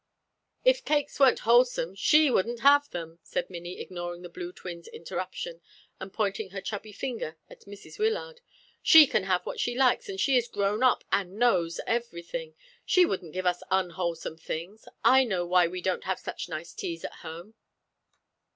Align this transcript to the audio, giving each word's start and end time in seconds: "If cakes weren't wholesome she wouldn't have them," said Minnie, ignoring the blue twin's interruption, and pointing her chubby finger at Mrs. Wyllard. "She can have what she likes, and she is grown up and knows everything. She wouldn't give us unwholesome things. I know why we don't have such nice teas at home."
"If 0.65 0.83
cakes 0.83 1.19
weren't 1.19 1.41
wholesome 1.45 1.93
she 1.93 2.31
wouldn't 2.31 2.61
have 2.61 2.89
them," 2.89 3.19
said 3.21 3.51
Minnie, 3.51 3.79
ignoring 3.79 4.23
the 4.23 4.29
blue 4.29 4.51
twin's 4.51 4.87
interruption, 4.87 5.61
and 5.99 6.11
pointing 6.11 6.49
her 6.49 6.59
chubby 6.59 6.91
finger 6.91 7.37
at 7.51 7.65
Mrs. 7.65 7.99
Wyllard. 7.99 8.41
"She 8.81 9.05
can 9.05 9.25
have 9.25 9.45
what 9.45 9.59
she 9.59 9.77
likes, 9.77 10.09
and 10.09 10.19
she 10.19 10.37
is 10.37 10.47
grown 10.47 10.81
up 10.81 11.03
and 11.11 11.37
knows 11.37 11.79
everything. 11.85 12.55
She 12.83 13.05
wouldn't 13.05 13.33
give 13.33 13.45
us 13.45 13.61
unwholesome 13.69 14.37
things. 14.39 14.87
I 15.03 15.23
know 15.23 15.45
why 15.45 15.67
we 15.67 15.83
don't 15.83 16.05
have 16.05 16.17
such 16.17 16.49
nice 16.49 16.73
teas 16.73 17.05
at 17.05 17.13
home." 17.21 17.53